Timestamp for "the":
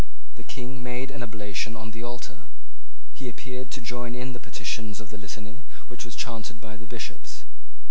0.33-0.41, 1.91-2.01, 4.33-4.39, 5.13-5.17, 6.75-6.87